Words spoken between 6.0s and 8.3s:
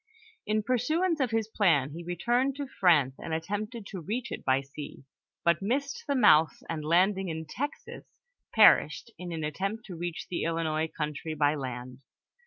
the mouth, and landing in Texas,